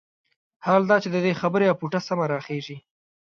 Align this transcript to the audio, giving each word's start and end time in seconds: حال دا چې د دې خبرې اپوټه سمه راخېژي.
حال 0.65 0.81
دا 0.89 0.97
چې 1.03 1.09
د 1.11 1.17
دې 1.25 1.33
خبرې 1.41 1.65
اپوټه 1.73 1.99
سمه 2.07 2.25
راخېژي. 2.33 2.77